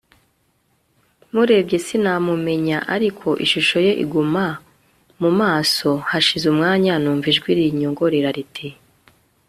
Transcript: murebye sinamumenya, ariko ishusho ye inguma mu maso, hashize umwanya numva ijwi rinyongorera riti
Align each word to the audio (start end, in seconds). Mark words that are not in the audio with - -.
murebye 1.33 1.77
sinamumenya, 1.85 2.77
ariko 2.95 3.27
ishusho 3.45 3.77
ye 3.85 3.91
inguma 4.03 4.45
mu 5.21 5.31
maso, 5.41 5.89
hashize 6.09 6.45
umwanya 6.53 6.93
numva 7.01 7.27
ijwi 7.31 7.51
rinyongorera 7.59 8.29
riti 8.37 8.69